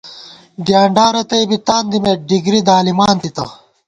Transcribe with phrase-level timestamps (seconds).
[0.65, 3.45] ڈیانڈا رتئ بی تاندِمېت، ڈِگری دالِمانتِتہ